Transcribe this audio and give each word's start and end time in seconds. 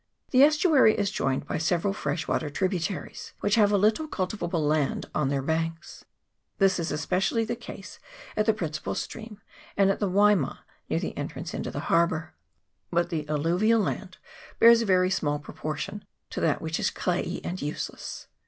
The 0.31 0.41
estuary 0.41 0.97
is 0.97 1.11
joined 1.11 1.45
by 1.45 1.59
several 1.59 1.93
fresh 1.93 2.27
water 2.27 2.49
tributaries, 2.49 3.33
which 3.41 3.53
have 3.53 3.71
a 3.71 3.77
little 3.77 4.07
cultivable 4.07 4.65
land 4.65 5.05
on 5.13 5.29
their 5.29 5.43
banks; 5.43 6.05
this 6.57 6.79
is 6.79 6.91
especially 6.91 7.45
the 7.45 7.55
case 7.55 7.99
at 8.35 8.47
the 8.47 8.53
prin 8.55 8.71
cipal 8.71 8.95
stream, 8.95 9.41
and 9.77 9.91
at 9.91 9.99
the 9.99 10.09
Waima 10.09 10.57
near 10.89 10.97
the 10.99 11.15
entrance 11.15 11.53
into 11.53 11.69
the 11.69 11.81
harbour; 11.81 12.33
but 12.89 13.11
the 13.11 13.29
alluvial 13.29 13.79
land 13.79 14.17
bears 14.57 14.81
a 14.81 14.87
very 14.87 15.11
small 15.11 15.37
proportion 15.37 16.03
to 16.31 16.41
that 16.41 16.63
which 16.63 16.79
is 16.79 16.89
clayey 16.89 17.39
and 17.45 17.61
use 17.61 17.87
less. 17.91 18.27